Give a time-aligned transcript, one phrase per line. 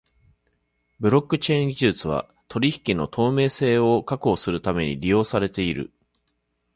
[0.99, 5.93] ブロックチェーン技術は取引の透明性を確保するために利用されている。